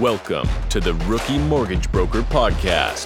[0.00, 3.04] Welcome to the Rookie Mortgage Broker Podcast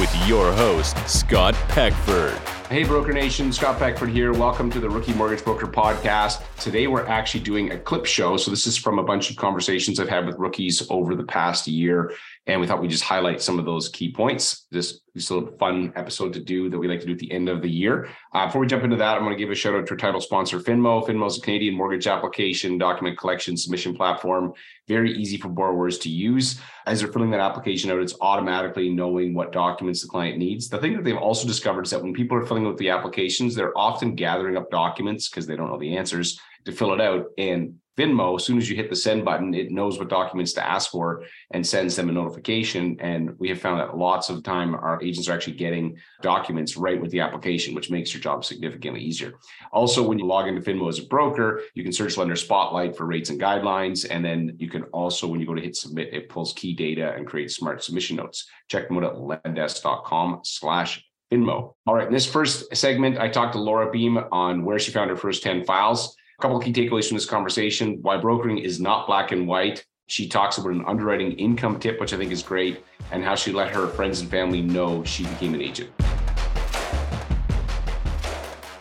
[0.00, 2.32] with your host, Scott Peckford.
[2.70, 4.32] Hey, Broker Nation, Scott Peckford here.
[4.32, 6.40] Welcome to the Rookie Mortgage Broker Podcast.
[6.58, 8.38] Today, we're actually doing a clip show.
[8.38, 11.66] So, this is from a bunch of conversations I've had with rookies over the past
[11.66, 12.14] year.
[12.50, 14.66] And we thought we'd just highlight some of those key points.
[14.72, 17.48] This is a fun episode to do that we like to do at the end
[17.48, 18.08] of the year.
[18.34, 19.96] Uh, before we jump into that, I'm going to give a shout out to our
[19.96, 21.06] title sponsor, Finmo.
[21.06, 24.52] Finmo is a Canadian mortgage application, document collection, submission platform.
[24.88, 26.60] Very easy for borrowers to use.
[26.86, 30.68] As they're filling that application out, it's automatically knowing what documents the client needs.
[30.68, 33.54] The thing that they've also discovered is that when people are filling out the applications,
[33.54, 37.26] they're often gathering up documents because they don't know the answers to fill it out.
[37.38, 40.66] And Finmo, as soon as you hit the send button, it knows what documents to
[40.66, 42.96] ask for and sends them a notification.
[42.98, 46.98] And we have found that lots of time our agents are actually getting documents right
[46.98, 49.34] with the application, which makes your job significantly easier.
[49.70, 53.04] Also, when you log into Finmo as a broker, you can search Lender Spotlight for
[53.04, 54.06] rates and guidelines.
[54.08, 57.12] And then you can also, when you go to hit submit, it pulls key data
[57.14, 58.48] and creates smart submission notes.
[58.68, 61.74] Check them out at lendesk.com slash Finmo.
[61.86, 65.10] All right, in this first segment, I talked to Laura Beam on where she found
[65.10, 66.16] her first 10 files.
[66.40, 69.84] Couple key takeaways from this conversation why brokering is not black and white.
[70.06, 73.52] She talks about an underwriting income tip, which I think is great, and how she
[73.52, 75.90] let her friends and family know she became an agent.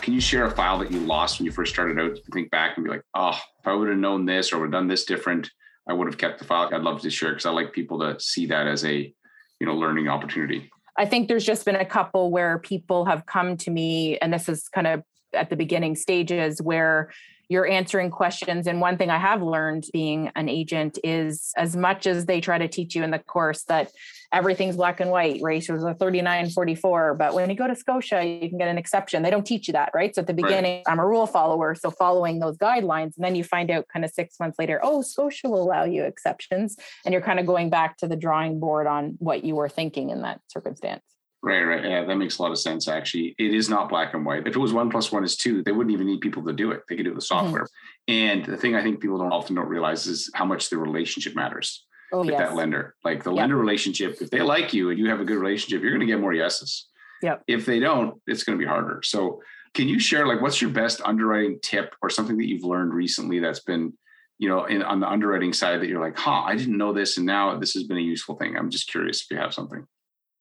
[0.02, 2.16] Can you share a file that you lost when you first started out?
[2.16, 4.60] You can think back and be like, oh, if I would have known this or
[4.60, 5.52] would have done this different,
[5.86, 6.70] I would have kept the file.
[6.74, 9.14] I'd love to share because I like people to see that as a,
[9.60, 10.72] you know, learning opportunity.
[10.98, 14.48] I think there's just been a couple where people have come to me, and this
[14.48, 17.12] is kind of at the beginning stages where
[17.50, 18.68] you're answering questions.
[18.68, 22.60] And one thing I have learned being an agent is as much as they try
[22.60, 23.92] to teach you in the course that
[24.32, 27.16] everything's black and white, ratios are 39, 44.
[27.16, 29.24] But when you go to Scotia, you can get an exception.
[29.24, 30.14] They don't teach you that, right?
[30.14, 30.92] So at the beginning, right.
[30.92, 31.74] I'm a rule follower.
[31.74, 35.02] So following those guidelines, and then you find out kind of six months later, oh,
[35.02, 36.78] Scotia will allow you exceptions.
[37.04, 40.12] And you're kind of going back to the drawing board on what you were thinking
[40.12, 41.02] in that circumstance.
[41.42, 41.84] Right, right.
[41.84, 42.88] Yeah, that makes a lot of sense.
[42.90, 44.46] Actually, it is not black and white.
[44.46, 46.72] If it was one plus one is two, they wouldn't even need people to do
[46.72, 46.84] it.
[46.90, 47.46] They could do it with mm-hmm.
[47.46, 47.64] software.
[47.64, 48.14] Mm-hmm.
[48.14, 51.36] And the thing I think people don't often don't realize is how much the relationship
[51.36, 52.40] matters oh, with yes.
[52.40, 52.96] that lender.
[53.06, 53.38] Like the yep.
[53.38, 56.12] lender relationship, if they like you and you have a good relationship, you're going to
[56.14, 56.88] get more yeses.
[57.22, 57.38] Yeah.
[57.48, 59.02] If they don't, it's going to be harder.
[59.04, 59.42] So,
[59.76, 63.40] can you share like what's your best underwriting tip or something that you've learned recently
[63.40, 63.94] that's been
[64.40, 67.18] you know, in, on the underwriting side that you're like, huh, I didn't know this,
[67.18, 68.56] and now this has been a useful thing.
[68.56, 69.86] I'm just curious if you have something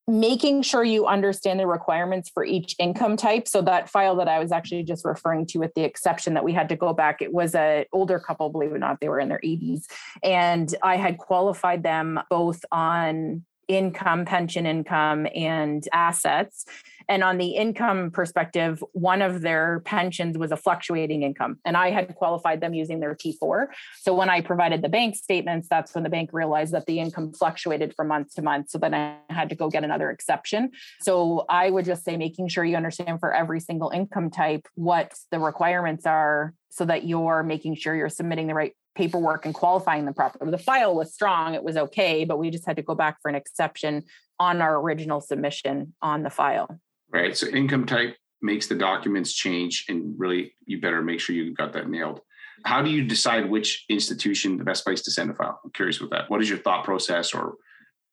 [0.08, 3.46] making sure you understand the requirements for each income type.
[3.46, 6.52] So that file that i was actually just referring to with the exception that we
[6.52, 9.20] had to go back it was a older couple believe it or not they were
[9.20, 9.84] in their 80s
[10.22, 16.64] and i had qualified them both on income pension income and assets
[17.08, 21.58] and on the income perspective, one of their pensions was a fluctuating income.
[21.64, 23.68] And I had qualified them using their T4.
[24.00, 27.32] So when I provided the bank statements, that's when the bank realized that the income
[27.32, 28.70] fluctuated from month to month.
[28.70, 30.70] So then I had to go get another exception.
[31.00, 35.14] So I would just say making sure you understand for every single income type what
[35.30, 40.04] the requirements are so that you're making sure you're submitting the right paperwork and qualifying
[40.04, 40.50] them properly.
[40.50, 43.30] The file was strong, it was okay, but we just had to go back for
[43.30, 44.04] an exception
[44.38, 46.78] on our original submission on the file
[47.10, 47.36] right?
[47.36, 51.72] So income type makes the documents change, and really, you better make sure you got
[51.72, 52.20] that nailed.
[52.64, 55.60] How do you decide which institution the best place to send a file?
[55.64, 56.28] I'm curious with that.
[56.28, 57.54] What is your thought process or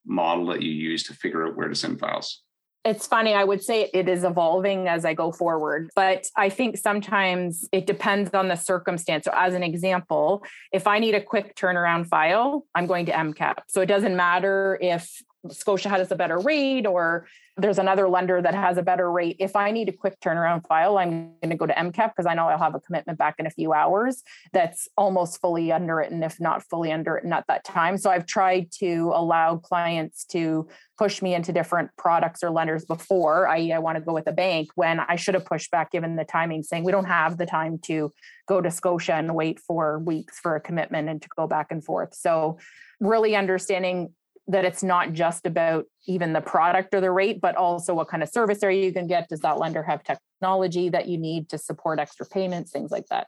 [0.06, 2.44] model that you use to figure out where to send files?
[2.86, 3.34] It's funny.
[3.34, 7.88] I would say it is evolving as I go forward, but I think sometimes it
[7.88, 9.26] depends on the circumstance.
[9.26, 13.56] So, as an example, if I need a quick turnaround file, I'm going to MCAP.
[13.68, 15.12] So, it doesn't matter if
[15.52, 19.38] Scotia has a better rate or there's another lender that has a better rate.
[19.40, 22.34] If I need a quick turnaround file, I'm going to go to MCAP because I
[22.34, 26.40] know I'll have a commitment back in a few hours that's almost fully underwritten, if
[26.42, 27.98] not fully underwritten at that time.
[27.98, 30.68] So I've tried to allow clients to
[30.98, 34.32] push me into different products or lenders before, I, I want to go with a
[34.32, 37.46] bank when I should have pushed back given the timing, saying we don't have the
[37.46, 38.12] time to
[38.48, 41.84] go to Scotia and wait for weeks for a commitment and to go back and
[41.84, 42.14] forth.
[42.14, 42.60] So
[43.00, 44.14] really understanding
[44.48, 48.22] that it's not just about even the product or the rate, but also what kind
[48.22, 49.28] of service are you going to get.
[49.28, 53.28] Does that lender have technology that you need to support extra payments, things like that?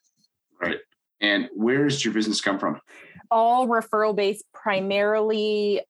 [0.62, 0.78] Right.
[1.20, 2.80] And where does your business come from?
[3.32, 5.82] All referral based, primarily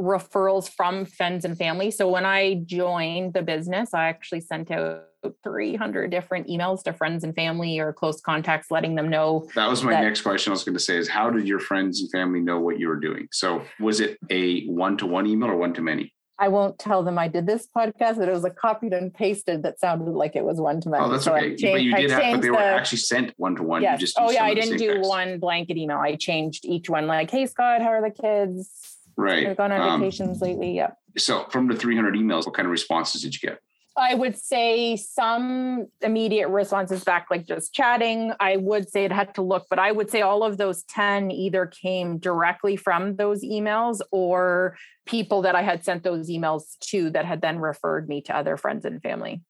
[0.00, 1.90] referrals from friends and family.
[1.90, 5.04] So when I joined the business, I actually sent out
[5.42, 9.48] 300 different emails to friends and family or close contacts, letting them know.
[9.54, 10.50] That was my that, next question.
[10.50, 12.88] I was going to say is how did your friends and family know what you
[12.88, 13.28] were doing?
[13.32, 16.12] So was it a one to one email or one to many?
[16.38, 19.62] I won't tell them I did this podcast, but it was a copied and pasted
[19.62, 21.02] that sounded like it was one to many.
[21.02, 21.56] Oh, that's so okay.
[21.56, 23.82] Changed, but you did have, but they were the, actually sent one to one.
[23.82, 23.92] Yes.
[23.92, 24.44] You just oh, yeah.
[24.44, 25.08] I didn't do text.
[25.08, 25.96] one blanket email.
[25.96, 28.98] I changed each one like, hey, Scott, how are the kids?
[29.16, 29.46] Right.
[29.46, 30.72] I've gone on Um, vacations lately.
[30.76, 30.96] Yep.
[31.16, 33.58] So from the 300 emails, what kind of responses did you get?
[33.98, 38.32] I would say some immediate responses back, like just chatting.
[38.38, 41.30] I would say it had to look, but I would say all of those 10
[41.30, 44.76] either came directly from those emails or
[45.06, 48.58] people that I had sent those emails to that had then referred me to other
[48.58, 49.40] friends and family.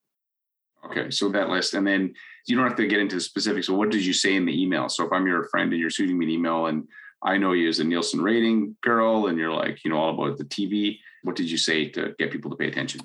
[0.84, 2.14] Okay, so that list, and then
[2.46, 3.66] you don't have to get into the specifics.
[3.66, 4.88] So, what did you say in the email?
[4.88, 6.86] So, if I'm your friend and you're shooting me an email, and
[7.24, 10.38] I know you as a Nielsen rating girl, and you're like, you know, all about
[10.38, 13.00] the TV, what did you say to get people to pay attention?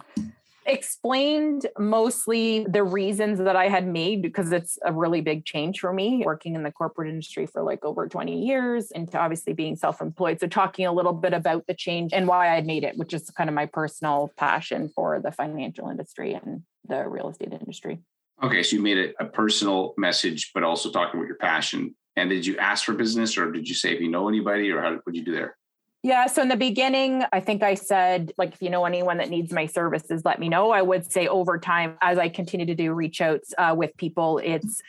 [0.71, 5.94] Explained mostly the reasons that I had made because it's a really big change for
[5.94, 9.75] me working in the corporate industry for like over 20 years and to obviously being
[9.75, 10.39] self-employed.
[10.39, 13.13] So talking a little bit about the change and why I had made it, which
[13.13, 18.00] is kind of my personal passion for the financial industry and the real estate industry.
[18.41, 21.94] Okay, so you made it a personal message, but also talking about your passion.
[22.15, 24.81] And did you ask for business, or did you say if you know anybody, or
[24.81, 25.57] how would you do there?
[26.03, 26.25] Yeah.
[26.25, 29.53] So in the beginning, I think I said, like, if you know anyone that needs
[29.53, 30.71] my services, let me know.
[30.71, 34.39] I would say over time, as I continue to do reach outs uh, with people,
[34.44, 34.81] it's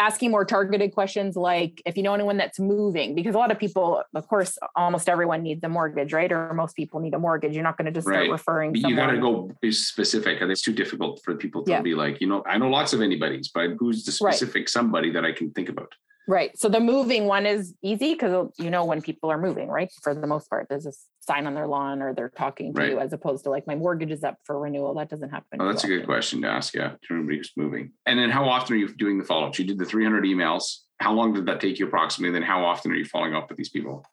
[0.00, 3.58] asking more targeted questions like if you know anyone that's moving because a lot of
[3.60, 7.54] people of course almost everyone needs a mortgage right or most people need a mortgage
[7.54, 8.30] you're not going to just start Right.
[8.32, 10.40] referring But you got to go be specific.
[10.40, 11.80] And it's too difficult for people to Yeah.
[11.80, 14.34] be like, you know, I know lots of anybody's, but who's the Right.
[14.34, 15.94] specific somebody that I can think about?
[16.26, 16.58] Right.
[16.58, 19.92] So the moving one is easy because you know when people are moving, right?
[20.02, 22.90] For the most part, there's a sign on their lawn or they're talking to Right.
[22.92, 24.94] you as opposed to like my mortgage is up for renewal.
[24.94, 25.60] That doesn't happen.
[25.60, 26.74] Oh, that's a good question to ask.
[26.74, 27.92] Yeah, to everybody who's moving.
[28.06, 29.58] And then how often are you doing the follow ups?
[29.58, 30.78] You did the 300 emails.
[30.98, 32.28] How long did that take you approximately?
[32.28, 34.04] And then how often are you following up with these people?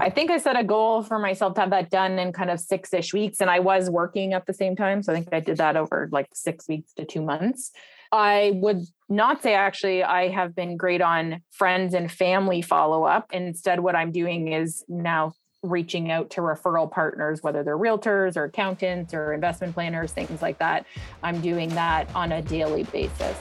[0.00, 2.60] I think I set a goal for myself to have that done in kind of
[2.60, 3.40] six ish weeks.
[3.40, 5.02] And I was working at the same time.
[5.02, 7.72] So I think I did that over like six weeks to two months.
[8.10, 13.30] I would not say actually I have been great on friends and family follow up.
[13.32, 18.44] Instead, what I'm doing is now reaching out to referral partners, whether they're realtors or
[18.44, 20.86] accountants or investment planners, things like that.
[21.22, 23.36] I'm doing that on a daily basis.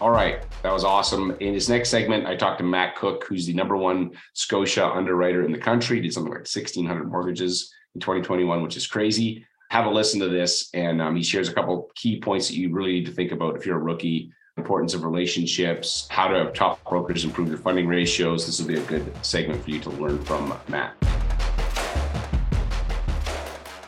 [0.00, 0.44] All right.
[0.62, 1.36] That was awesome.
[1.40, 5.42] In this next segment, I talked to Matt Cook, who's the number one Scotia underwriter
[5.42, 6.00] in the country.
[6.00, 9.44] Did something like 1,600 mortgages in 2021, which is crazy.
[9.70, 10.70] Have a listen to this.
[10.74, 13.56] And um, he shares a couple key points that you really need to think about
[13.56, 17.86] if you're a rookie importance of relationships, how to have top brokers improve their funding
[17.86, 18.46] ratios.
[18.46, 20.94] This will be a good segment for you to learn from Matt.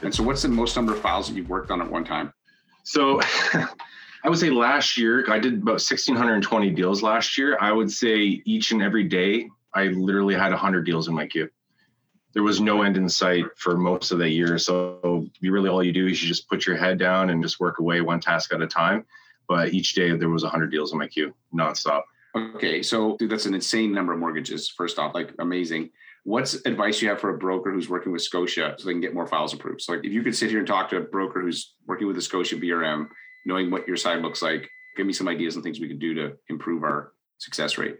[0.02, 2.32] And so, what's the most number of files that you've worked on at one time?
[2.88, 3.20] So
[4.25, 7.58] I would say last year, I did about 1,620 deals last year.
[7.60, 11.50] I would say each and every day, I literally had 100 deals in my queue.
[12.38, 14.58] There was no end in sight for most of the year.
[14.58, 17.58] So you really, all you do is you just put your head down and just
[17.58, 19.05] work away one task at a time.
[19.49, 22.02] But each day there was 100 deals in my queue nonstop.
[22.37, 24.69] Okay, so dude, that's an insane number of mortgages.
[24.69, 25.90] First off, like amazing.
[26.23, 29.14] What's advice you have for a broker who's working with Scotia so they can get
[29.14, 29.82] more files approved?
[29.82, 32.14] So, like, if you could sit here and talk to a broker who's working with
[32.14, 33.08] the Scotia BRM,
[33.46, 36.14] knowing what your side looks like, give me some ideas and things we could do
[36.14, 37.96] to improve our success rate.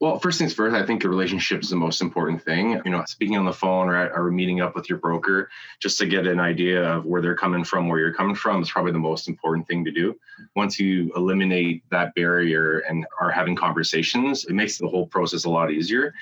[0.00, 2.80] Well, first things first, I think the relationship is the most important thing.
[2.84, 5.48] You know, speaking on the phone or, or meeting up with your broker
[5.80, 8.70] just to get an idea of where they're coming from, where you're coming from is
[8.70, 10.18] probably the most important thing to do.
[10.56, 15.50] Once you eliminate that barrier and are having conversations, it makes the whole process a
[15.50, 16.12] lot easier.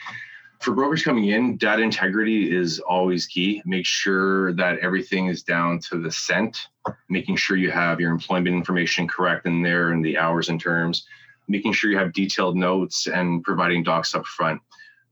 [0.60, 3.62] For brokers coming in, data integrity is always key.
[3.64, 6.68] Make sure that everything is down to the cent,
[7.08, 11.06] making sure you have your employment information correct in there and the hours and terms
[11.52, 14.60] making sure you have detailed notes and providing docs up front.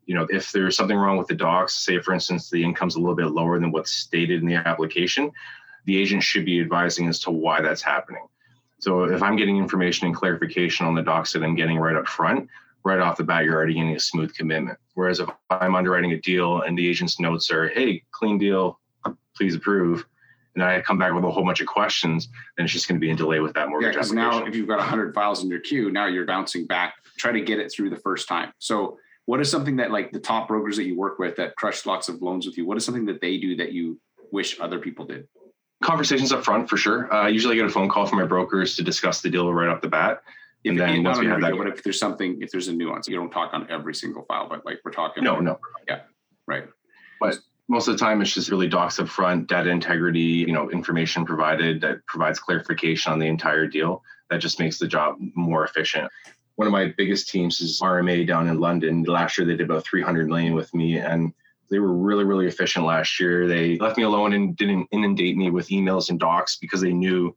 [0.07, 2.99] You know, if there's something wrong with the docs, say for instance the income's a
[2.99, 5.31] little bit lower than what's stated in the application,
[5.85, 8.27] the agent should be advising as to why that's happening.
[8.79, 12.09] So if I'm getting information and clarification on the docs that I'm getting right up
[12.09, 12.49] front,
[12.85, 14.79] right off the bat, you're already getting a smooth commitment.
[14.95, 18.81] Whereas if I'm underwriting a deal and the agent's notes are, hey, clean deal,
[19.37, 20.07] please approve,
[20.55, 23.01] and I come back with a whole bunch of questions, then it's just going to
[23.01, 24.41] be in delay with that Yeah, mortgage because application.
[24.41, 27.41] now if you've got 100 files in your queue, now you're bouncing back, try to
[27.41, 28.53] get it through the first time.
[28.59, 31.87] So, what is something that like the top brokers that you work with that crush
[31.87, 32.67] lots of loans with you?
[32.67, 34.01] What is something that they do that you
[34.33, 35.29] wish other people did?
[35.83, 37.11] conversations up front for sure.
[37.15, 39.69] Uh, usually, I get a phone call from my brokers to discuss the deal right
[39.71, 40.23] off the bat.
[40.63, 43.09] If, And then once we have that- but if there's something, if there's a nuance,
[43.09, 45.25] you don't talk on every single file, but like we're talking.
[45.25, 45.59] No, no.
[45.89, 46.01] Yeah,
[46.47, 46.69] right.
[47.71, 51.25] Most of the time, it's just really docs up front, data integrity, you know, information
[51.25, 54.03] provided that provides clarification on the entire deal.
[54.29, 56.11] That just makes the job more efficient.
[56.57, 59.05] One of my biggest teams is RMA down in London.
[59.05, 61.33] Last year, they did about 300 million with me, and
[61.71, 63.47] they were really, really efficient last year.
[63.47, 67.33] They left me alone and didn't inundate me with emails and docs because they knew,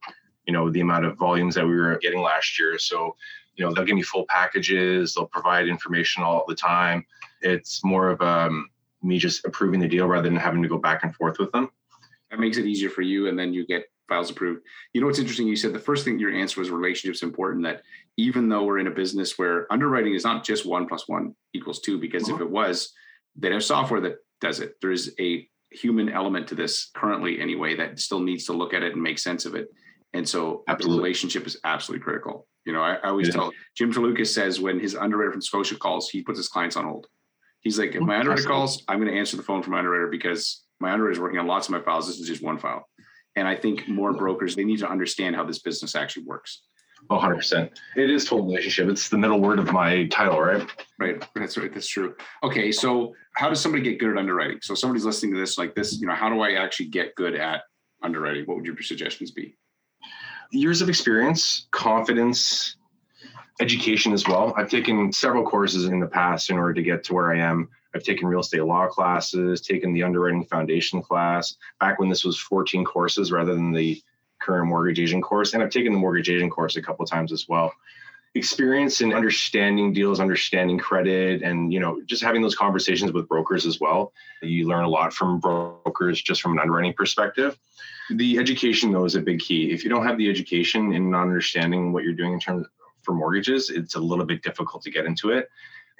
[0.48, 2.76] you know, the amount of volumes that we were getting last year.
[2.76, 3.14] So
[3.54, 7.06] you know they'll give me full packages they'll provide information all the time
[7.40, 8.68] it's more of um,
[9.04, 11.68] me just approving the deal rather than having to go back and forth with them
[12.30, 15.18] that makes it easier for you and then you get files approved you know what's
[15.18, 17.82] interesting you said the first thing your answer was relationships important that
[18.16, 21.80] even though we're in a business where underwriting is not just one plus one equals
[21.80, 22.44] two because if uh-huh.
[22.44, 22.92] it was
[23.36, 27.74] they'd have software that does it there is a human element to this currently anyway
[27.74, 29.68] that still needs to look at it and make sense of it
[30.12, 30.96] and so absolutely.
[30.96, 33.34] the relationship is absolutely critical you know, I, I always yeah.
[33.34, 36.84] tell Jim Talukas says when his underwriter from Scotia calls, he puts his clients on
[36.84, 37.06] hold.
[37.64, 40.08] He's like, if my underwriter calls, I'm going to answer the phone for my underwriter
[40.08, 42.06] because my underwriter is working on lots of my files.
[42.06, 42.86] This is just one file.
[43.36, 46.62] And I think more brokers, they need to understand how this business actually works.
[47.10, 47.70] Oh, 100%.
[47.96, 48.88] It is total relationship.
[48.88, 50.66] It's the middle word of my title, right?
[50.98, 51.26] Right.
[51.34, 51.72] That's right.
[51.72, 52.14] That's true.
[52.42, 52.70] Okay.
[52.70, 54.58] So, how does somebody get good at underwriting?
[54.62, 57.34] So, somebody's listening to this like this, you know, how do I actually get good
[57.34, 57.62] at
[58.02, 58.44] underwriting?
[58.44, 59.56] What would your suggestions be?
[60.50, 62.76] Years of experience, confidence,
[63.60, 64.52] education as well.
[64.56, 67.68] I've taken several courses in the past in order to get to where I am.
[67.94, 72.38] I've taken real estate law classes, taken the underwriting foundation class back when this was
[72.38, 74.02] 14 courses rather than the
[74.40, 75.54] current mortgage agent course.
[75.54, 77.72] And I've taken the mortgage agent course a couple times as well.
[78.34, 83.64] Experience in understanding deals, understanding credit, and you know, just having those conversations with brokers
[83.64, 84.12] as well.
[84.42, 87.56] You learn a lot from brokers just from an underwriting perspective.
[88.10, 89.70] The education though is a big key.
[89.70, 92.66] If you don't have the education and not understanding what you're doing in terms
[93.04, 95.48] for mortgages, it's a little bit difficult to get into it.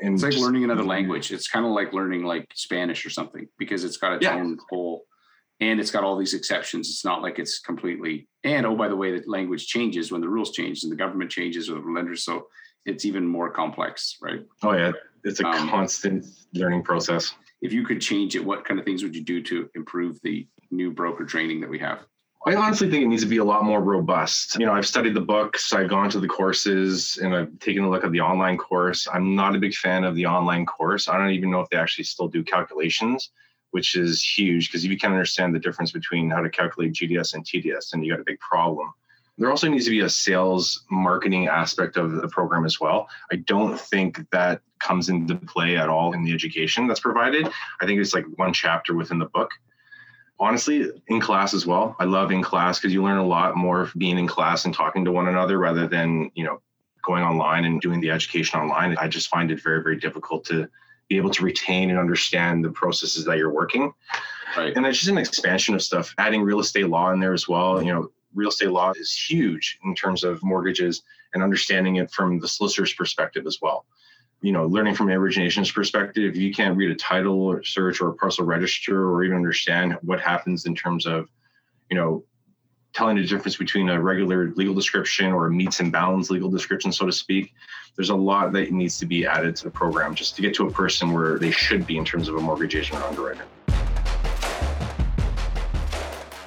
[0.00, 1.30] And it's like just, learning another language.
[1.30, 4.34] It's kind of like learning like Spanish or something because it's got its yeah.
[4.34, 5.04] own whole
[5.61, 6.88] and it's got all these exceptions.
[6.88, 10.28] It's not like it's completely and oh by the way, the language changes when the
[10.28, 12.25] rules change and the government changes or the lenders.
[12.25, 12.49] So
[12.84, 14.40] it's even more complex, right?
[14.62, 14.92] Oh yeah.
[15.23, 17.34] It's a um, constant learning process.
[17.62, 20.46] If you could change it, what kind of things would you do to improve the
[20.70, 22.04] new broker training that we have?
[22.46, 24.58] I honestly think it needs to be a lot more robust.
[24.58, 27.90] You know, I've studied the books, I've gone to the courses, and I've taken a
[27.90, 29.08] look at the online course.
[29.10, 31.08] I'm not a big fan of the online course.
[31.08, 33.30] I don't even know if they actually still do calculations,
[33.70, 37.32] which is huge because if you can't understand the difference between how to calculate GDS
[37.32, 38.92] and TDS, then you got a big problem.
[39.38, 43.08] There also needs to be a sales marketing aspect of the program as well.
[43.32, 47.50] I don't think that comes into play at all in the education that's provided.
[47.80, 49.50] I think it's like one chapter within the book
[50.41, 53.91] honestly in class as well i love in class because you learn a lot more
[53.97, 56.61] being in class and talking to one another rather than you know
[57.05, 58.97] going online and doing the education online.
[58.99, 60.69] I just find it very very difficult to
[61.09, 63.93] be able to retain and understand the processes that you're working.
[64.57, 64.75] Right.
[64.75, 67.83] And it's just an expansion of stuff adding real estate law in there as well.
[67.83, 71.03] You know real estate law is huge in terms of mortgages
[71.35, 73.87] and understanding it from the solicitor's perspective as well
[74.44, 78.10] you know, learning from an origination's perspective, you can't read a title or search or
[78.10, 81.30] a parcel register or even understand what happens in terms of,
[81.90, 82.22] you know,
[82.92, 86.92] telling the difference between a regular legal description or a metes and bounds legal description,
[86.92, 87.54] so to speak.
[87.96, 90.66] There's a lot that needs to be added to the program just to get to
[90.66, 93.46] a person where they should be in terms of a mortgage agent or underwriter.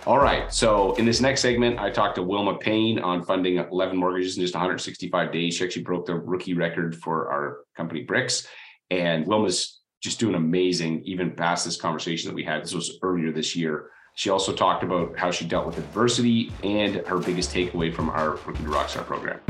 [0.08, 0.54] All right.
[0.54, 4.42] So in this next segment, I talked to Wilma Payne on funding 11 mortgages in
[4.42, 5.56] just 165 days.
[5.56, 8.48] She actually broke the rookie record for our company Bricks.
[8.90, 12.64] And Wilma's just doing amazing, even past this conversation that we had.
[12.64, 13.90] This was earlier this year.
[14.16, 18.38] She also talked about how she dealt with adversity and her biggest takeaway from our
[18.46, 19.42] Rookie to Rockstar program.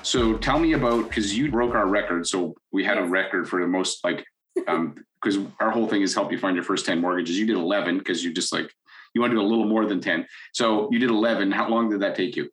[0.00, 2.26] So tell me about because you broke our record.
[2.26, 4.24] So we had a record for the most like
[4.66, 7.38] um, because our whole thing is help you find your first 10 mortgages.
[7.38, 8.70] You did 11 because you just like,
[9.14, 10.26] you want to do a little more than 10.
[10.52, 11.50] So you did 11.
[11.52, 12.44] How long did that take you?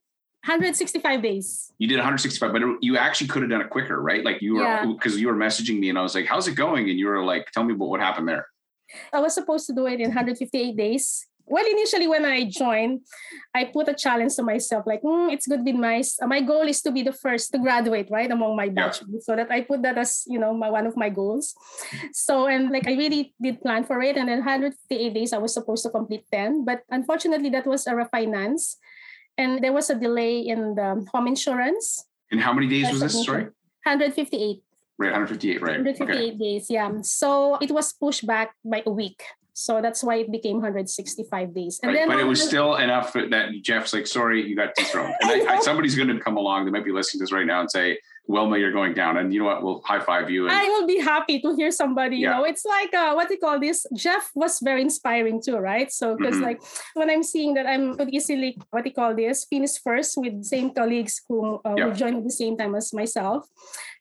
[0.46, 1.72] 165 days.
[1.78, 4.26] You did 165, but you actually could have done it quicker, right?
[4.26, 5.22] Like you were, because yeah.
[5.22, 6.90] you were messaging me and I was like, how's it going?
[6.90, 8.48] And you were like, tell me about what happened there.
[9.14, 13.02] I was supposed to do it in 158 days well initially when i joined
[13.54, 16.82] i put a challenge to myself like mm, it's good with my my goal is
[16.82, 19.20] to be the first to graduate right among my batch yeah.
[19.20, 21.54] so that i put that as you know my one of my goals
[22.12, 25.54] so and like i really did plan for it and then 158 days i was
[25.54, 28.76] supposed to complete 10 but unfortunately that was a refinance
[29.38, 33.26] and there was a delay in the home insurance and how many days was this
[33.26, 33.44] sorry
[33.84, 34.64] 158
[34.96, 35.82] Right, 158, right.
[35.82, 36.38] 158 okay.
[36.38, 37.02] days, yeah.
[37.02, 39.24] So it was pushed back by a week.
[39.54, 41.80] So that's why it became 165 days.
[41.82, 45.14] And right, then but it was still enough that Jeff's like, sorry, you got dethroned.
[45.22, 47.46] And I, I, somebody's going to come along, they might be listening to this right
[47.46, 49.18] now and say, Wilma, you're going down.
[49.18, 49.64] And you know what?
[49.64, 50.48] We'll high five you.
[50.48, 52.18] And, I will be happy to hear somebody.
[52.18, 52.38] You Yeah.
[52.38, 53.86] know, it's like uh, what do you call this?
[53.96, 55.92] Jeff was very inspiring too, right?
[55.92, 56.42] So because Mhm.
[56.44, 56.62] like
[56.94, 60.44] when I'm seeing that I'm could easily what do you call this finish first with
[60.46, 61.86] same colleagues who uh, Yeah.
[61.86, 63.46] will join at the same time as myself,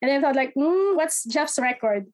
[0.00, 2.07] and then I thought like, hmm, what's Jeff's record?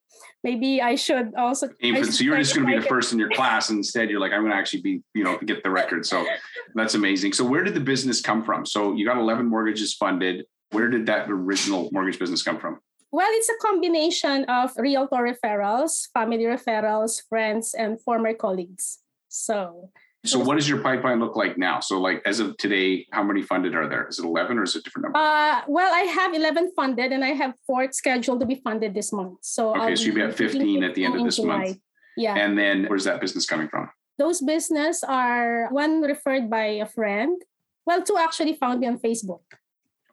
[0.42, 1.68] Maybe I should also.
[1.82, 3.68] I should so you're just going to be the first in your class.
[3.68, 6.06] and Instead, you're like, I'm going to actually be, you know, get the record.
[6.06, 6.26] So
[6.74, 7.34] that's amazing.
[7.34, 8.64] So where did the business come from?
[8.66, 10.44] So you got 11 mortgages funded.
[10.70, 12.80] Where did that original mortgage business come from?
[13.10, 18.98] Well, it's a combination of realtor referrals, family referrals, friends, and former colleagues.
[19.28, 19.90] So
[20.24, 21.80] So what does your pipeline look like now?
[21.80, 24.08] So like as of today, how many funded are there?
[24.08, 25.18] Is it 11 or is it a different number?
[25.18, 29.10] Uh, well, I have 11 funded and I have four scheduled to be funded this
[29.12, 29.38] month.
[29.40, 31.40] So, Okay, I'll so you have be at completing 15 at the end of this
[31.42, 31.78] month.
[32.16, 32.34] Yeah.
[32.34, 33.88] And then where's that business coming from?
[34.18, 37.40] Those business are one referred by a friend.
[37.86, 39.40] Well, two actually found me on Facebook.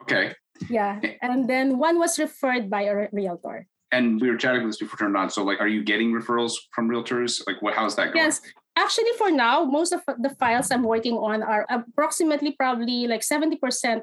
[0.03, 0.35] Okay.
[0.69, 1.00] Yeah.
[1.21, 3.67] And then one was referred by a realtor.
[3.91, 5.29] And we were chatting with this before turned on.
[5.29, 7.45] So like, are you getting referrals from realtors?
[7.47, 8.25] Like what, how's that going?
[8.25, 8.41] Yes.
[8.75, 13.55] Actually, for now, most of the files I'm working on are approximately probably like 70%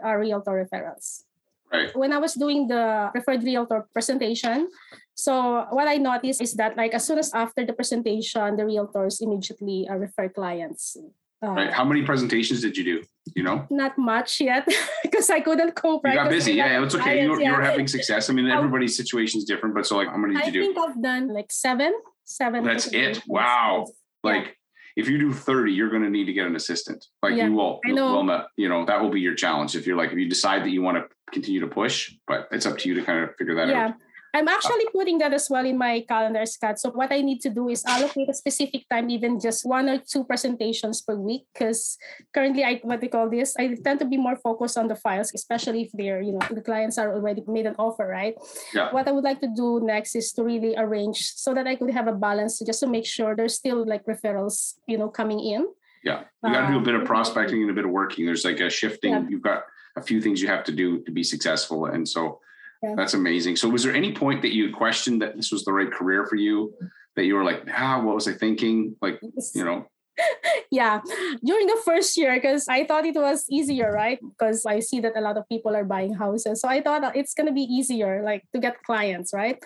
[0.02, 1.24] are realtor referrals.
[1.70, 1.94] Right.
[1.96, 4.68] When I was doing the preferred realtor presentation,
[5.14, 9.20] so what I noticed is that like as soon as after the presentation, the realtors
[9.20, 10.96] immediately uh, refer clients.
[11.42, 11.72] Uh, Right.
[11.72, 13.02] How many presentations did you do?
[13.34, 13.66] You know?
[13.70, 14.66] Not much yet
[15.02, 16.02] because I couldn't cope.
[16.04, 16.14] You right?
[16.24, 16.52] got busy.
[16.54, 17.22] Yeah, it's okay.
[17.22, 18.30] You were, clients, you were having success.
[18.30, 20.60] I mean, everybody's situation is different, but so like, how many did I you do?
[20.62, 21.92] I think I've done like seven,
[22.24, 22.64] seven.
[22.64, 23.22] That's it?
[23.26, 23.86] Wow.
[23.88, 23.92] Yeah.
[24.32, 24.56] Like,
[24.94, 27.06] if you do 30, you're going to need to get an assistant.
[27.22, 28.12] Like Yeah, you will, I know.
[28.14, 29.74] will not, you know, that will be your challenge.
[29.74, 32.66] If you're like, if you decide that you want to continue to push, but it's
[32.66, 33.86] up to you to kind of figure that Yeah.
[33.86, 33.94] out.
[34.34, 36.78] I'm actually putting that as well in my calendar, Scott.
[36.78, 39.98] So what I need to do is allocate a specific time, even just one or
[39.98, 41.44] two presentations per week.
[41.52, 41.98] Because
[42.32, 45.32] currently, I what they call this, I tend to be more focused on the files,
[45.34, 48.34] especially if they're you know the clients are already made an offer, right?
[48.74, 48.90] Yeah.
[48.92, 51.90] What I would like to do next is to really arrange so that I could
[51.90, 55.68] have a balance, just to make sure there's still like referrals, you know, coming in.
[56.02, 56.24] Yeah.
[56.42, 58.26] You got to do a bit of Um, prospecting and a bit of working.
[58.26, 59.12] There's like a shifting.
[59.12, 59.28] Yeah.
[59.28, 59.64] You've got
[59.96, 61.86] a few things you have to do to be successful.
[61.86, 62.40] And so
[62.82, 62.94] Yeah.
[62.96, 63.56] that's amazing.
[63.56, 66.36] So was there any point that you questioned that this was the right career for
[66.36, 66.74] you?
[67.14, 68.96] That you were like, ah, what was I thinking?
[69.00, 69.20] Like,
[69.54, 69.86] you know,
[70.70, 71.00] yeah
[71.44, 74.18] during the first year because i thought it was easier right?
[74.20, 76.60] Because i see that a lot of people are buying houses.
[76.60, 79.58] So i thought uh, it's going to be easier like to get clients right?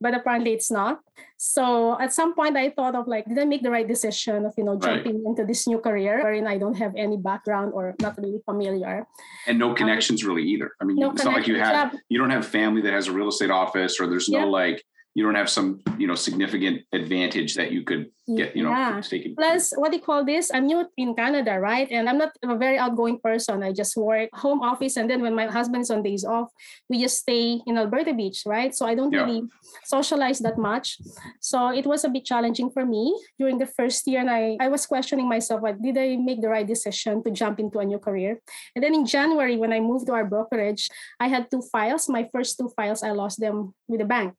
[0.00, 1.00] But apparently it's not.
[1.36, 4.54] So at some point i thought of like did i make the right decision of
[4.56, 5.04] you know Right.
[5.04, 9.06] jumping into this new career wherein i don't have any background or not really familiar?
[9.46, 10.72] And no um, connections really either.
[10.80, 13.12] I mean, no it's not like you have, you don't have family that has a
[13.12, 14.44] real estate office or there's no Yeah.
[14.60, 18.70] like, you don't have some, you know, significant advantage that you could get, you know,
[18.70, 19.00] Yeah.
[19.02, 19.34] taken.
[19.34, 20.54] Plus, what do you call this?
[20.54, 21.90] I'm new in Canada, right?
[21.90, 23.62] And I'm not a very outgoing person.
[23.62, 26.48] I just work home office, and then when my husband is on days off,
[26.88, 28.72] we just stay in Alberta Beach, right?
[28.74, 29.26] So I don't Yeah.
[29.26, 29.42] really
[29.84, 30.98] socialize that much.
[31.40, 34.68] So it was a bit challenging for me during the first year, and I I
[34.68, 37.98] was questioning myself: Like, did I make the right decision to jump into a new
[37.98, 38.38] career?
[38.76, 40.86] And then in January, when I moved to our brokerage,
[41.18, 42.06] I had two files.
[42.08, 44.34] My first two files, I lost them with the bank.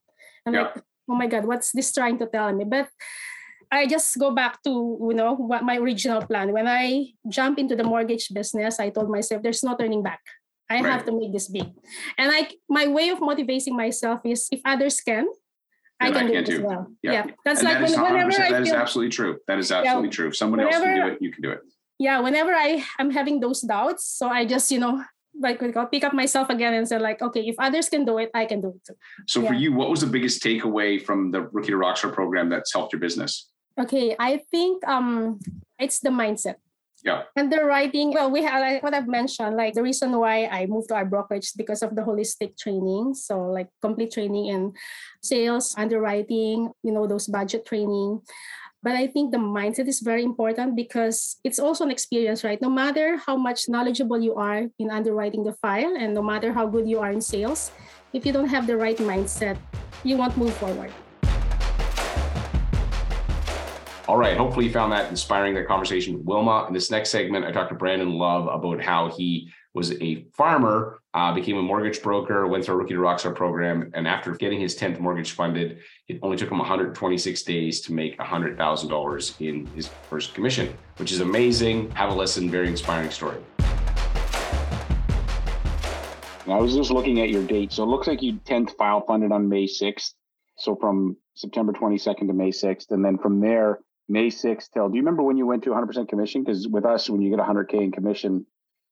[0.45, 0.61] I'm Yeah.
[0.61, 2.65] like, oh my god, what's this trying to tell me?
[2.65, 2.89] But
[3.71, 6.51] I just go back to you know what my original plan.
[6.51, 10.19] When I jump into the mortgage business, I told myself there's no turning back.
[10.69, 11.67] I have to make this big.
[12.17, 15.27] And like my way of motivating myself is if others can,
[15.99, 16.87] I Then I can do can it as well.
[17.03, 17.11] Yeah.
[17.11, 17.25] Yeah.
[17.45, 19.37] That's And like that is whenever 100%, I that is absolutely true.
[19.47, 20.27] That is absolutely true.
[20.29, 21.59] If someone else can do it, you can do it.
[21.99, 25.03] yeah, whenever I am having those doubts, so I just, you know,
[25.39, 28.29] like I'll pick up myself again and say, like, okay, if others can do it,
[28.33, 28.95] I can do it too.
[29.27, 32.73] So for you, what was the biggest takeaway from the Rookie to Rockstar program that's
[32.73, 33.49] helped your business?
[33.79, 35.39] Okay, I think um
[35.79, 36.55] it's the mindset.
[37.03, 37.23] Yeah.
[37.35, 40.95] Underwriting, well, we have like what I've mentioned, like the reason why I moved to
[40.95, 43.15] our brokerage because of the holistic training.
[43.15, 44.73] So like complete training in
[45.21, 48.21] sales, underwriting, you know, those budget training.
[48.83, 52.59] But I think the mindset is very important because it's also an experience, right?
[52.59, 56.65] No matter how much knowledgeable you are in underwriting the file and no matter how
[56.65, 57.69] good you are in sales,
[58.11, 59.55] if you don't have the right mindset,
[60.03, 60.91] you won't move forward.
[64.07, 64.35] All right.
[64.35, 66.65] Hopefully, you found that inspiring, that conversation with Wilma.
[66.67, 71.00] In this next segment, I talked to Brandon Love about how he was a farmer,
[71.13, 73.91] uh, became a mortgage broker, went through a Rookie to Rockstar program.
[73.93, 78.17] And after getting his 10th mortgage funded, it only took him 126 days to make
[78.17, 81.91] $100,000 in his first commission, which is amazing.
[81.91, 82.49] Have a listen.
[82.49, 83.37] Very inspiring story.
[86.47, 87.71] I was just looking at your date.
[87.71, 90.13] So it looks like you 10th file funded on May 6th.
[90.57, 92.91] So from September 22nd to May 6th.
[92.91, 96.07] And then from there, May 6th till, do you remember when you went to 100%
[96.07, 96.43] commission?
[96.43, 98.45] Because with us, when you get 100K in commission,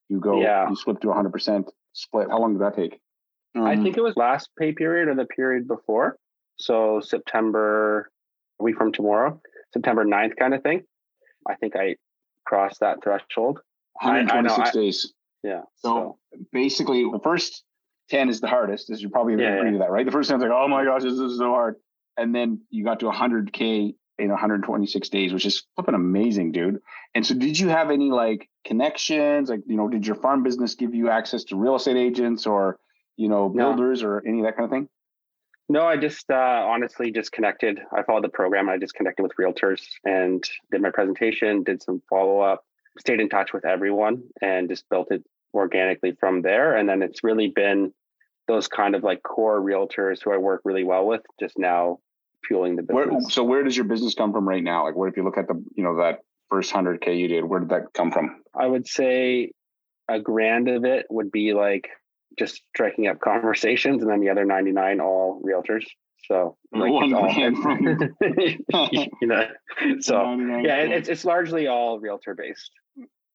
[0.09, 0.69] you go, Yeah.
[0.69, 2.27] you slip to 100% split.
[2.29, 2.99] How long did that take?
[3.55, 6.17] I think it um, was last pay period or the period before.
[6.57, 8.11] So September,
[8.59, 9.41] a week from tomorrow,
[9.73, 10.83] September 9th kind of thing.
[11.47, 11.95] I think I
[12.45, 13.59] crossed that threshold.
[14.01, 15.13] I- I know, 126 I- days.
[15.43, 15.61] Yeah.
[15.75, 16.17] So
[16.51, 17.63] basically, the first
[18.09, 19.73] 10 is the hardest, as you probably Yeah, agree yeah.
[19.73, 20.05] to that, right?
[20.05, 21.75] The first 10 is like, oh my gosh, this is so hard.
[22.17, 26.79] And then you got to 100K in 126 days, which is flipping amazing, dude.
[27.15, 29.49] And so, did you have any like connections?
[29.49, 32.79] Like, you know, did your farm business give you access to real estate agents or,
[33.17, 33.69] you know, No.
[33.73, 34.89] builders or any of that kind of thing?
[35.71, 36.33] No, I just uh,
[36.67, 37.79] honestly just connected.
[37.95, 38.69] I followed the program.
[38.69, 42.65] I just connected with realtors and did my presentation, did some follow up,
[42.99, 46.75] stayed in touch with everyone, and just built it organically from there.
[46.75, 47.93] And then it's really been
[48.47, 51.99] those kind of like core realtors who I work really well with, just now
[52.47, 54.85] fueling the Where, so, where does your business come from right now?
[54.85, 57.59] Like, where, if you look at the, you know, that first 100K you did, where
[57.59, 58.41] did that come from?
[58.59, 59.51] I would say
[60.07, 61.89] a grand of it would be like
[62.37, 65.85] just striking up conversations, and then the other 99 all realtors.
[66.27, 67.57] So like One it's all- grand
[68.71, 69.45] from you know,
[70.01, 72.71] so yeah, it- it's it's largely all realtor based.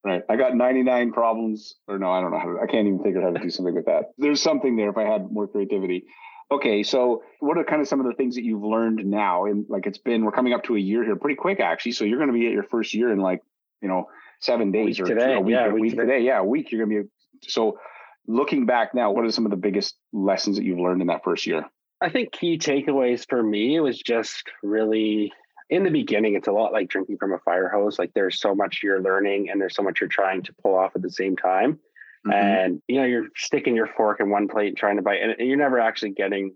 [0.04, 0.22] Right.
[0.28, 3.22] I got 99 problems, or no, I don't know how to, I can't even figure
[3.22, 4.10] out how to do something with that.
[4.18, 6.04] There's something there if I had more creativity.
[6.50, 6.82] Okay.
[6.82, 9.46] So, what are kind of some of the things that you've learned now?
[9.46, 11.92] And like it's been, we're coming up to a year here pretty quick, actually.
[11.92, 13.42] So, you're going to be at your first year in like,
[13.80, 14.08] you know,
[14.40, 16.02] seven days Week or today, a week, yeah, a week week today.
[16.02, 16.24] today.
[16.24, 16.70] Yeah, a week.
[16.70, 17.78] You're going to be, so
[18.26, 21.24] looking back now, what are some of the biggest lessons that you've learned in that
[21.24, 21.64] first year?
[22.00, 25.32] I think key takeaways for me was just really
[25.70, 27.98] in the beginning, it's a lot like drinking from a fire hose.
[27.98, 30.92] Like there's so much you're learning and there's so much you're trying to pull off
[30.94, 31.78] at the same time.
[32.26, 32.32] Mm-hmm.
[32.32, 35.34] And you know, you're sticking your fork in one plate and trying to bite, and
[35.38, 36.54] you're never actually getting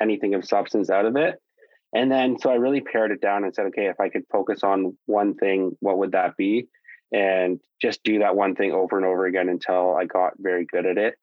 [0.00, 1.36] anything of substance out of it.
[1.94, 4.62] And then so I really pared it down and said, okay, if I could focus
[4.62, 6.68] on one thing, what would that be?
[7.12, 10.86] And just do that one thing over and over again until I got very good
[10.86, 11.14] at it.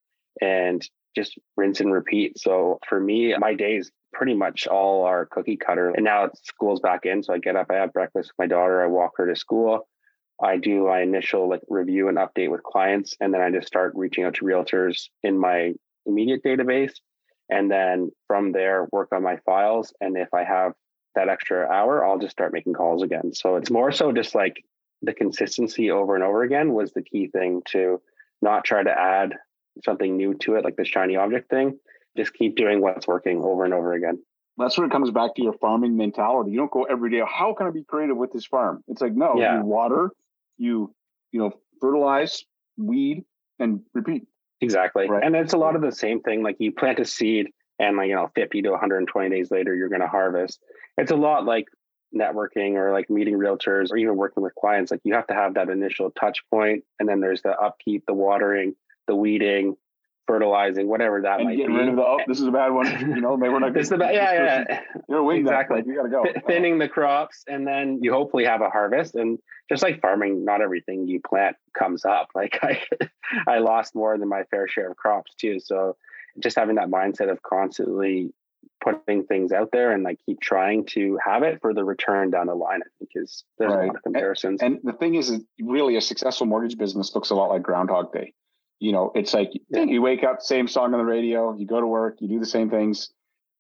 [0.42, 2.40] And just rinse and repeat.
[2.40, 5.90] So for me, my days pretty much all are cookie cutter.
[5.90, 7.24] And now school's back in.
[7.24, 9.88] So I get up, I have breakfast with my daughter, I walk her to school.
[10.42, 13.94] I do my initial like review and update with clients, and then I just start
[13.96, 15.74] reaching out to realtors in my
[16.06, 16.94] immediate database.
[17.50, 19.94] And then from there, work on my files.
[20.00, 20.74] And if I have
[21.16, 23.34] that extra hour, I'll just start making calls again.
[23.34, 24.64] So it's more so just like
[25.02, 28.02] the consistency over and over again was the key thing to
[28.42, 29.34] not try to add
[29.84, 31.80] something new to it, like this shiny object thing.
[32.16, 34.20] Just keep doing what's working over and over again.
[34.58, 36.52] That's when it comes back to your farming mentality.
[36.52, 38.84] You don't go every day, how can I be creative with this farm?
[38.88, 39.60] It's like, no, Yeah.
[39.60, 40.12] you water,
[40.60, 40.94] you,
[41.32, 42.44] you know, fertilize,
[42.78, 43.26] weed,
[43.58, 44.28] and repeat.
[44.62, 45.10] Exactly.
[45.10, 45.24] Right.
[45.24, 46.44] And it's a lot of the same thing.
[46.44, 47.48] Like you plant a seed
[47.80, 50.60] and like, you know, 50 to 120 days later, you're going to harvest.
[50.98, 51.66] It's a lot like
[52.14, 54.92] networking or like meeting realtors or even working with clients.
[54.92, 58.14] Like you have to have that initial touch point and then there's the upkeep, the
[58.14, 58.76] watering,
[59.08, 59.78] the weeding,
[60.30, 61.80] fertilizing, whatever that and might getting be.
[61.80, 62.86] rid of the, oh, this is a bad one.
[63.16, 64.64] You know, maybe we're not This is the gonna- yeah, yeah.
[64.64, 65.84] person- You're wing Exactly.
[65.86, 66.24] You got to go.
[66.24, 69.40] Th- thinning the crops and then you hopefully have a harvest and
[69.70, 72.80] just like farming not everything you plant comes up like i
[73.48, 75.96] i lost more than my fair share of crops too so
[76.40, 78.34] just having that mindset of constantly
[78.82, 82.48] putting things out there and like keep trying to have it for the return down
[82.48, 85.42] the line i think is there's a lot of comparisons And the thing is, is
[85.62, 88.34] really a successful mortgage business looks a lot like Groundhog Day.
[88.80, 89.84] You know, it's like Yeah.
[89.84, 92.46] you wake up, same song on the radio, you go to work, you do the
[92.46, 93.12] same things.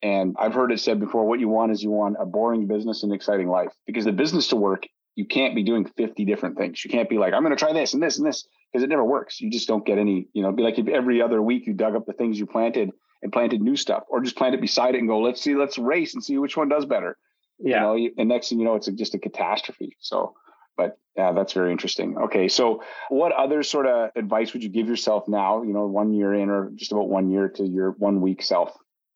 [0.01, 3.03] And I've heard it said before, what you want is you want a boring business
[3.03, 6.83] and exciting life because the business to work, you can't be doing 50 different things.
[6.85, 8.89] You can't be like, I'm going to try this and this and this because it
[8.89, 9.41] never works.
[9.41, 11.95] You just don't get any, you know, be like if every other week you dug
[11.95, 15.09] up the things you planted and planted new stuff or just planted beside it and
[15.09, 17.17] go, let's see, let's race and see which one does better
[17.59, 20.33] yeah you know and next thing you know it's a, just a catastrophe so
[20.79, 24.87] but yeah that's very interesting okay so what other sort of advice would you give
[24.87, 28.21] yourself now you know one year in or just about one year to your one
[28.21, 28.71] week self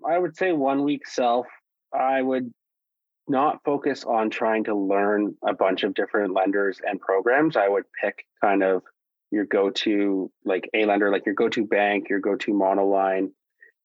[0.05, 1.47] I would say one week self,
[1.93, 2.51] I would
[3.27, 7.55] not focus on trying to learn a bunch of different lenders and programs.
[7.55, 8.83] I would pick kind of
[9.31, 13.31] your go to, like a lender, like your go to bank, your go to monoline,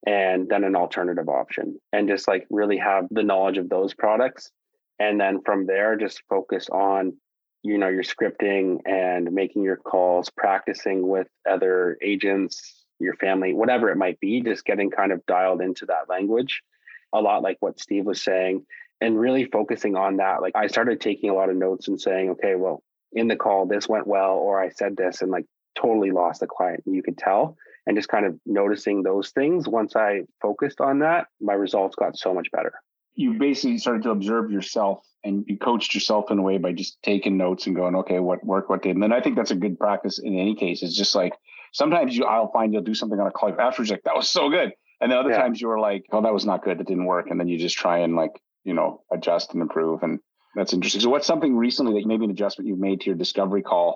[0.06, 1.78] and then an alternative option.
[1.92, 4.50] And just like really have the knowledge of those products.
[4.98, 7.16] And then from there, just focus on
[7.62, 13.90] you know your scripting and making your calls practicing with other agents your family whatever
[13.90, 16.62] it might be just getting kind of dialed into that language
[17.12, 18.64] a lot like what steve was saying
[19.00, 20.42] and really focusing on that.
[20.42, 23.66] Like i started taking a lot of notes and saying okay well in the call
[23.66, 25.46] this went well or i said this and like
[25.80, 29.68] totally lost the client you could tell and just kind of noticing those things.
[29.68, 32.72] Once i focused on that my results got so much better
[33.18, 37.02] you basically started to observe yourself and you coached yourself in a way by just
[37.02, 38.96] taking notes and going okay what worked what didn't.
[38.96, 41.34] and then i think that's a good practice in any case it's just like
[41.72, 44.48] sometimes you i'll find you'll do something on a call afterwards like that was so
[44.48, 45.42] good And then other Yeah.
[45.42, 46.76] times you were like, oh, that was not good.
[46.78, 47.26] That didn't work.
[47.30, 48.34] And then you just try and like,
[48.68, 50.02] you know, adjust and improve.
[50.02, 50.18] And
[50.56, 51.00] that's interesting.
[51.04, 53.88] So what's something recently that maybe an adjustment you've made to your discovery call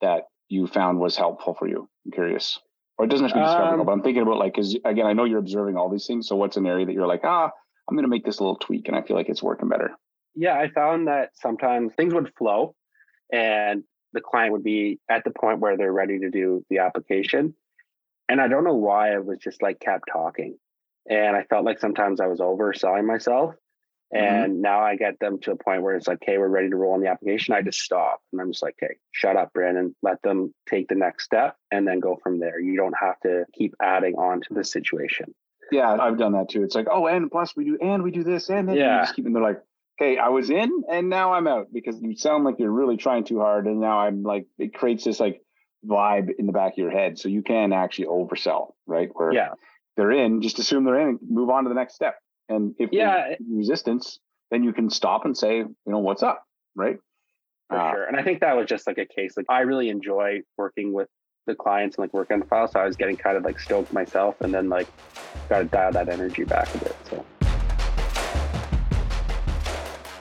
[0.00, 1.80] that you found was helpful for you?
[2.04, 2.58] I'm curious.
[2.98, 4.74] Or it doesn't have to be discovery call, Um, but I'm thinking about like, cause
[4.92, 6.26] again, I know you're observing all these things.
[6.26, 7.52] So what's an area that you're like, ah,
[7.90, 9.90] I'm going to make this a little tweak and I feel like it's working better.
[10.36, 12.74] yeah, I found that sometimes things would flow
[13.32, 17.54] and the client would be at the point where they're ready to do the application.
[18.28, 20.56] And I don't know why I was just like kept talking.
[21.08, 23.54] And I felt like sometimes I was overselling myself.
[24.14, 24.24] Mm-hmm.
[24.24, 26.76] And now I get them to a point where it's like, hey, we're ready to
[26.76, 27.54] roll on the application.
[27.54, 29.94] I just stop and I'm just like, okay, shut up, Brandon.
[30.02, 32.60] Let them take the next step and then go from there.
[32.60, 35.34] You don't have to keep adding on to the situation.
[35.72, 36.62] Yeah, I've done that too.
[36.62, 39.00] It's like, oh, and plus we do, and we do this, and then you Yeah.
[39.02, 39.62] just keep, and they're like,
[39.98, 43.24] hey, I was in, and now I'm out because you sound like you're really trying
[43.24, 45.42] too hard, and now I'm like, it creates this like
[45.86, 49.10] vibe in the back of your head, so you can actually oversell, right?
[49.12, 49.54] Where Yeah.
[49.96, 52.16] they're in, just assume they're in, and move on to the next step.
[52.48, 53.34] And if Yeah.
[53.48, 54.18] resistance,
[54.50, 56.98] then you can stop and say, you know, what's up, right?
[57.68, 58.04] for Uh, sure.
[58.04, 59.36] And I think that was just like a case.
[59.36, 61.08] Like I really enjoy working with
[61.46, 62.66] the clients and like working on the file.
[62.66, 64.88] So I was getting kind of like stoked myself and then like
[65.48, 66.96] got to dial that energy back a bit.
[67.08, 67.24] So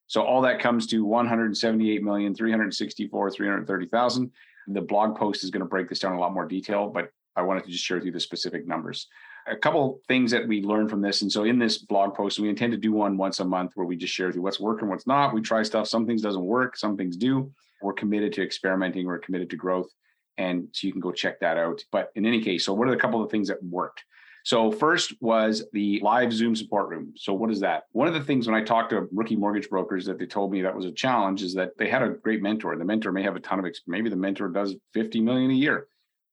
[0.07, 4.31] So all that comes to 178,364, 330,000.
[4.67, 7.11] The blog post is going to break this down in a lot more detail, but
[7.35, 9.07] I wanted to just share with you the specific numbers.
[9.47, 11.21] A couple things that we learned from this.
[11.21, 13.87] And so in this blog post, we intend to do one once a month where
[13.87, 15.33] we just share with you what's working, what's not.
[15.33, 15.87] We try stuff.
[15.87, 17.51] Some things doesn't work, some things do.
[17.81, 19.07] We're committed to experimenting.
[19.07, 19.89] We're committed to growth.
[20.37, 21.83] And so you can go check that out.
[21.91, 24.03] But in any case, so what are the couple of things that worked?
[24.43, 27.13] So first was the live Zoom support room.
[27.15, 27.83] So what is that?
[27.91, 30.61] One of the things when I talked to rookie mortgage brokers that they told me
[30.61, 32.75] that was a challenge is that they had a great mentor.
[32.75, 33.65] The mentor may have a ton of.
[33.85, 35.87] Maybe the mentor does 50 million a year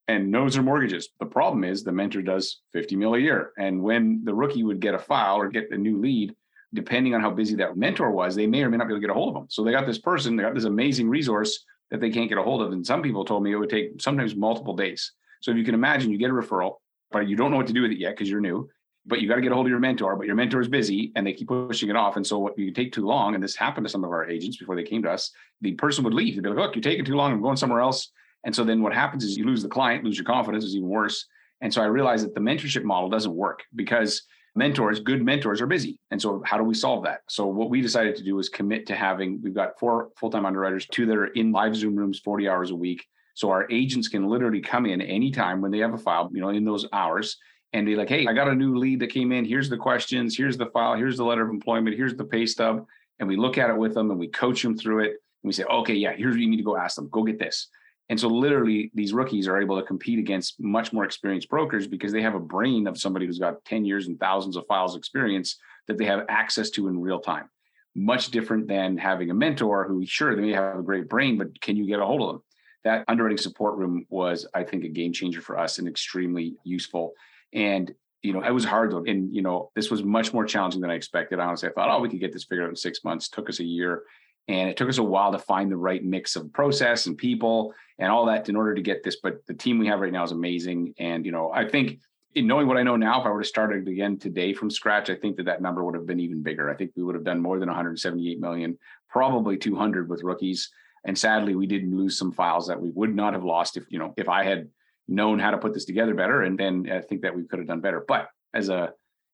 [0.08, 1.10] and knows their mortgages.
[1.20, 3.52] The problem is the mentor does 50 mil a year.
[3.58, 6.34] And when the rookie would get a file or get a new lead,
[6.74, 9.06] depending on how busy that mentor was, they may or may not be able to
[9.06, 9.46] get a hold of them.
[9.50, 12.42] So they got this person, they got this amazing resource that they can't get a
[12.42, 12.72] hold of.
[12.72, 15.12] And some people told me it would take sometimes multiple days.
[15.40, 16.76] So if you can imagine, you get a referral,
[17.12, 18.68] but you don't know what to do with it yet because you're new.
[19.06, 21.12] But you got to get a hold of your mentor, but your mentor is busy
[21.16, 22.16] and they keep pushing it off.
[22.16, 24.58] And so what you take too long, and this happened to some of our agents
[24.58, 25.30] before they came to us,
[25.62, 26.34] the person would leave.
[26.34, 28.10] They'd be like, look, you're taking too long, I'm going somewhere else.
[28.44, 30.88] And so then what happens is you lose the client, lose your confidence, is even
[30.88, 31.26] worse.
[31.60, 34.22] And so I realized that the mentorship model doesn't work because
[34.54, 35.98] mentors, good mentors are busy.
[36.10, 37.20] And so how do we solve that?
[37.28, 40.86] So what we decided to do was commit to having, we've got four full-time underwriters,
[40.86, 43.06] two that are in live Zoom rooms 40 hours a week.
[43.34, 46.48] So our agents can literally come in anytime when they have a file, you know,
[46.48, 47.36] in those hours
[47.72, 49.44] and be like, hey, I got a new lead that came in.
[49.44, 50.36] Here's the questions.
[50.36, 50.96] Here's the file.
[50.96, 51.96] Here's the letter of employment.
[51.96, 52.86] Here's the pay stub.
[53.18, 55.10] And we look at it with them and we coach them through it.
[55.10, 57.08] And we say, okay, yeah, here's what you need to go ask them.
[57.10, 57.68] Go get this.
[58.08, 62.12] And so literally these rookies are able to compete against much more experienced brokers because
[62.12, 65.58] they have a brain of somebody who's got 10 years and thousands of files experience
[65.86, 67.48] that they have access to in real time.
[67.94, 71.60] Much different than having a mentor who, sure, they may have a great brain, but
[71.60, 72.42] can you get a hold of them?
[72.84, 77.12] That underwriting support room was, I think, a game changer for us and extremely useful.
[77.52, 77.92] And
[78.22, 79.04] you know, it was hard though.
[79.04, 81.38] And you know, this was much more challenging than I expected.
[81.38, 83.28] Honestly, I thought, oh, we could get this figured out in six months.
[83.28, 84.02] took us a year.
[84.48, 87.74] And it took us a while to find the right mix of process and people
[87.98, 89.16] and all that in order to get this.
[89.22, 90.94] But the team we have right now is amazing.
[90.98, 92.00] And, you know, I think
[92.34, 94.70] in knowing what I know now, if I were to start it again today from
[94.70, 96.70] scratch, I think that that number would have been even bigger.
[96.70, 98.78] I think we would have done more than 178 million,
[99.10, 100.70] probably 200 with rookies.
[101.04, 103.98] And sadly, we didn't lose some files that we would not have lost if, you
[103.98, 104.68] know, if I had
[105.08, 106.42] known how to put this together better.
[106.42, 108.04] And then I think that we could have done better.
[108.06, 108.92] But as a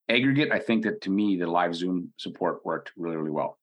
[0.09, 3.57] aggregate, I think that to me, the live Zoom support worked really, really well.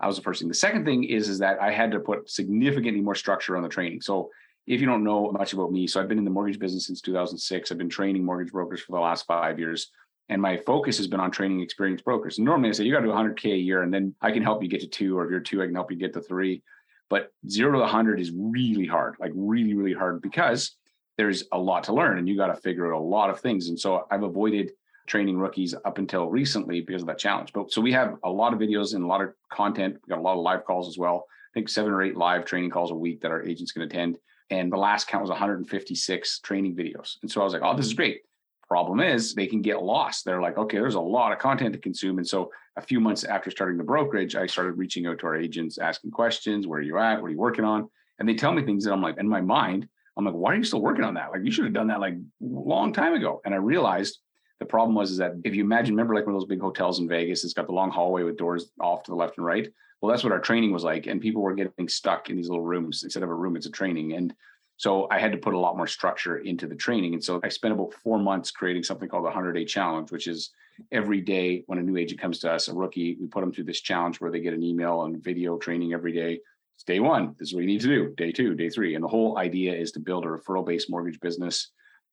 [0.00, 0.48] That was the first thing.
[0.48, 3.68] The second thing is, is that I had to put significantly more structure on the
[3.68, 4.00] training.
[4.00, 4.30] So
[4.66, 7.00] if you don't know much about me, so I've been in the mortgage business since
[7.00, 7.72] 2006.
[7.72, 9.90] I've been training mortgage brokers for the last five years.
[10.28, 12.38] And my focus has been on training experienced brokers.
[12.38, 14.42] And normally I say, you got to do 100K a year, and then I can
[14.42, 16.20] help you get to two, or if you're two, I can help you get to
[16.20, 16.62] three.
[17.08, 20.76] But zero to 100 is really hard, like really, really hard because
[21.16, 23.68] there's a lot to learn and you got to figure out a lot of things.
[23.68, 24.72] And so I've avoided
[25.08, 27.52] training rookies up until recently because of that challenge.
[27.52, 29.94] But so we have a lot of videos and a lot of content.
[29.94, 31.24] We got a lot of live calls as well.
[31.26, 34.18] I think seven or eight live training calls a week that our agents can attend.
[34.50, 37.16] And the last count was 156 training videos.
[37.22, 38.20] And so I was like, oh, this is great.
[38.66, 40.24] Problem is, they can get lost.
[40.24, 42.18] They're like, okay, there's a lot of content to consume.
[42.18, 45.36] And so a few months after starting the brokerage, I started reaching out to our
[45.36, 47.20] agents, asking questions, where are you at?
[47.20, 47.88] What are you working on?
[48.18, 50.56] And they tell me things that I'm like, in my mind, I'm like, why are
[50.56, 51.30] you still working on that?
[51.30, 53.40] Like, you should have done that like a long time ago.
[53.44, 54.18] And I realized
[54.58, 56.98] the problem was is that if you imagine, remember like one of those big hotels
[56.98, 59.68] in Vegas, it's got the long hallway with doors off to the left and right.
[60.00, 61.06] Well, that's what our training was like.
[61.06, 63.02] And people were getting stuck in these little rooms.
[63.02, 64.14] Instead of a room, it's a training.
[64.14, 64.34] And
[64.76, 67.14] so I had to put a lot more structure into the training.
[67.14, 70.28] And so I spent about four months creating something called the 100 day challenge, which
[70.28, 70.50] is
[70.92, 73.64] every day when a new agent comes to us, a rookie, we put them through
[73.64, 76.40] this challenge where they get an email and video training every day.
[76.76, 77.34] It's day one.
[77.38, 78.14] This is what you need to do.
[78.16, 78.94] Day two, day three.
[78.94, 81.70] And the whole idea is to build a referral based mortgage business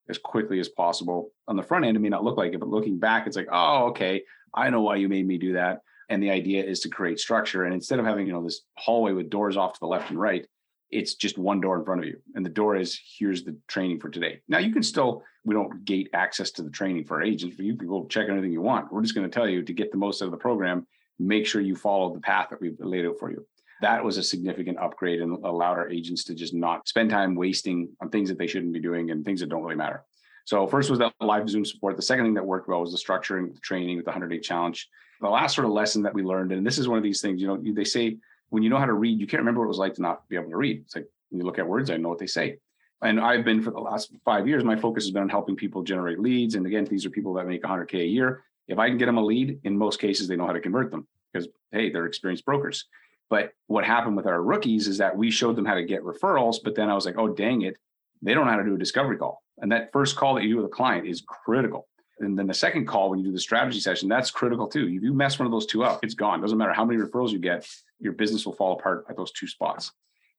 [0.09, 1.31] as quickly as possible.
[1.47, 3.49] On the front end, it may not look like it, but looking back, it's like,
[3.51, 5.81] oh, okay, I know why you made me do that.
[6.09, 7.65] And the idea is to create structure.
[7.65, 10.19] And instead of having, you know, this hallway with doors off to the left and
[10.19, 10.45] right,
[10.91, 13.99] it's just one door in front of you and the door is here's the training
[13.99, 17.55] for today now you can still we don't gate access to the training for agents
[17.55, 19.73] but you can go check anything you want we're just going to tell you to
[19.73, 20.85] get the most out of the program
[21.17, 23.45] make sure you follow the path that we've laid out for you
[23.81, 27.89] that was a significant upgrade and allowed our agents to just not spend time wasting
[28.01, 30.03] on things that they shouldn't be doing and things that don't really matter
[30.45, 32.97] so first was that live zoom support the second thing that worked well was the
[32.97, 34.89] structuring the training with the 100 day challenge
[35.21, 37.41] the last sort of lesson that we learned and this is one of these things
[37.41, 38.17] you know they say
[38.49, 40.27] when you know how to read, you can't remember what it was like to not
[40.29, 40.81] be able to read.
[40.81, 42.57] It's like when you look at words, I know what they say.
[43.01, 45.83] And I've been for the last five years, my focus has been on helping people
[45.83, 46.55] generate leads.
[46.55, 48.43] And again, these are people that make 100K a year.
[48.67, 50.89] If I can get them a lead, in most cases, they know how to convert
[50.89, 52.85] them because, hey, they're experienced brokers.
[53.29, 56.57] But what happened with our rookies is that we showed them how to get referrals.
[56.63, 57.77] But then I was like, oh, dang it,
[58.21, 59.41] they don't know how to do a discovery call.
[59.59, 61.87] And that first call that you do with a client is critical.
[62.19, 64.87] And then the second call, when you do the strategy session, that's critical too.
[64.87, 66.41] If you mess one of those two up, it's gone.
[66.41, 67.67] Doesn't matter how many referrals you get,
[67.99, 69.91] your business will fall apart at those two spots.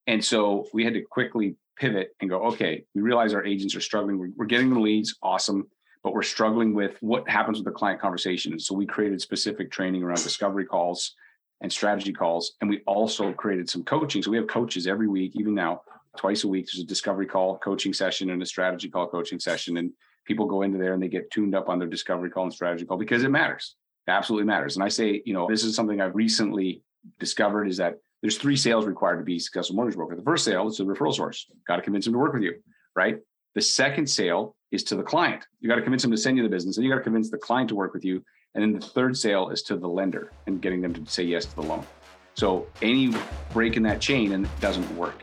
[0.06, 3.80] And so we had to quickly pivot and go, okay, we realize our agents are
[3.80, 4.18] struggling.
[4.18, 5.66] We're, we're getting the leads, awesome,
[6.02, 8.52] but we're struggling with what happens with the client conversation.
[8.52, 11.14] And so we created specific training around discovery calls
[11.60, 12.52] and strategy calls.
[12.60, 14.22] And we also created some coaching.
[14.22, 15.82] So we have coaches every week, even now,
[16.16, 16.66] twice a week.
[16.66, 19.76] There's a discovery call coaching session and a strategy call coaching session.
[19.78, 19.92] And
[20.26, 22.84] people go into there and they get tuned up on their discovery call and strategy
[22.84, 23.76] call because it matters.
[24.06, 24.76] It absolutely matters.
[24.76, 26.82] And I say, you know, this is something I've recently
[27.18, 30.16] discovered is that there's three sales required to be a successful mortgage broker.
[30.16, 31.46] The first sale is the referral source.
[31.66, 32.54] Got to convince them to work with you,
[32.94, 33.18] right?
[33.54, 35.46] The second sale is to the client.
[35.60, 37.30] You got to convince them to send you the business, and you got to convince
[37.30, 38.24] the client to work with you.
[38.56, 41.44] And then the third sale is to the lender and getting them to say yes
[41.44, 41.86] to the loan.
[42.32, 43.14] So any
[43.52, 45.22] break in that chain and it doesn't work.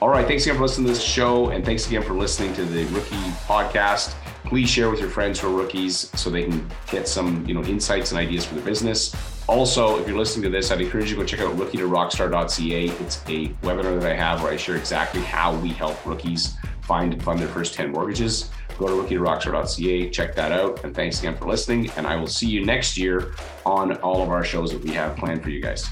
[0.00, 0.26] All right.
[0.26, 1.50] Thanks again for listening to this show.
[1.50, 3.14] And thanks again for listening to the Rookie
[3.46, 4.14] Podcast.
[4.44, 7.62] Please share with your friends who are rookies so they can get some, you know,
[7.64, 9.14] insights and ideas for their business.
[9.48, 11.88] Also, if you're listening to this, I'd encourage you to go check out rookie to
[11.88, 12.88] rockstar.ca.
[12.88, 17.12] It's a webinar that I have where I share exactly how we help rookies find
[17.12, 18.50] and fund their first 10 mortgages.
[18.78, 20.84] Go to rookie to rockstar.ca, check that out.
[20.84, 21.90] And thanks again for listening.
[21.96, 25.16] And I will see you next year on all of our shows that we have
[25.16, 25.88] planned for you guys.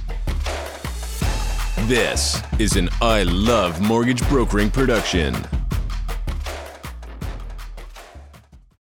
[1.87, 5.35] This is an I Love Mortgage Brokering production.